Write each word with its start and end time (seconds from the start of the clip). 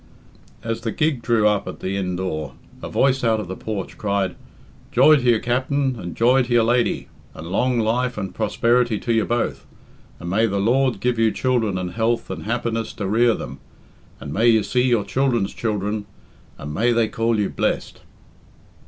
As 0.63 0.81
the 0.81 0.91
gig 0.91 1.21
drew 1.21 1.47
up 1.47 1.67
at 1.67 1.79
the 1.79 1.95
inn 1.95 2.15
door, 2.15 2.53
a 2.81 2.89
voice 2.89 3.23
out 3.23 3.39
of 3.39 3.47
the 3.47 3.55
porch 3.55 3.99
cried, 3.99 4.35
"Joy 4.91 5.17
to 5.17 5.21
you, 5.21 5.39
Capt'n, 5.39 5.95
and 5.99 6.15
joy 6.15 6.41
to 6.41 6.51
your 6.51 6.63
lady, 6.63 7.07
and 7.35 7.51
long 7.51 7.77
life 7.77 8.17
and 8.17 8.33
prosperity 8.33 8.97
to 8.97 9.13
you 9.13 9.25
both, 9.25 9.63
and 10.19 10.27
may 10.27 10.47
the 10.47 10.59
Lord 10.59 11.01
give 11.01 11.19
you 11.19 11.31
children 11.31 11.77
and 11.77 11.91
health 11.91 12.31
and 12.31 12.45
happiness 12.45 12.93
to 12.93 13.05
rear 13.05 13.35
them, 13.35 13.59
and 14.19 14.33
may 14.33 14.47
you 14.47 14.63
see 14.63 14.87
your 14.89 15.05
children's 15.05 15.53
children, 15.53 16.07
and 16.57 16.73
may 16.73 16.91
they 16.91 17.07
call 17.07 17.37
you 17.39 17.51
blessed." 17.51 17.99